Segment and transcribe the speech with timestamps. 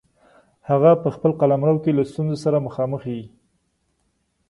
[0.69, 3.23] هغه په خپل قلمرو کې له ستونزو سره مخامخ وي.